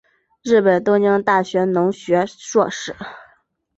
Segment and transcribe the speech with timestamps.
[0.41, 2.95] 日本东京大学农学硕士。